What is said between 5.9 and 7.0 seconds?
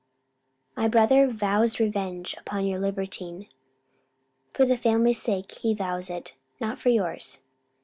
it not for